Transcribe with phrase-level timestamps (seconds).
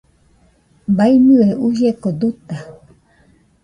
[0.97, 2.55] Baiñɨe uieko duta